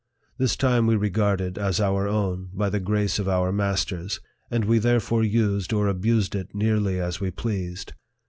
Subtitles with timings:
[0.39, 4.79] This time we regarded as our own, by the grace of our masters; and we
[4.79, 7.93] therefore used or abused it nearly as we pleased.